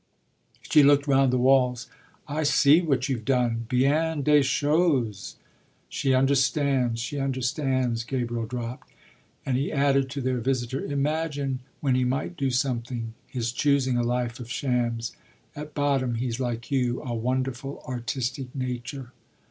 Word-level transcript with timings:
She 0.63 0.81
looked 0.81 1.05
round 1.05 1.31
the 1.31 1.37
walls. 1.37 1.85
"I 2.27 2.41
see 2.41 2.81
what 2.81 3.07
you've 3.07 3.23
done 3.23 3.67
bien 3.69 4.23
des 4.23 4.41
choses." 4.41 5.35
"She 5.89 6.15
understands 6.15 6.99
she 6.99 7.19
understands," 7.19 8.03
Gabriel 8.03 8.47
dropped. 8.47 8.91
And 9.45 9.57
he 9.57 9.71
added 9.71 10.09
to 10.09 10.19
their 10.21 10.39
visitor: 10.39 10.83
"Imagine, 10.83 11.59
when 11.81 11.93
he 11.93 12.03
might 12.03 12.35
do 12.35 12.49
something, 12.49 13.13
his 13.27 13.51
choosing 13.51 13.95
a 13.95 14.01
life 14.01 14.39
of 14.39 14.49
shams! 14.49 15.15
At 15.55 15.75
bottom 15.75 16.15
he's 16.15 16.39
like 16.39 16.71
you 16.71 17.03
a 17.03 17.13
wonderful 17.13 17.83
artistic 17.87 18.55
nature." 18.55 19.11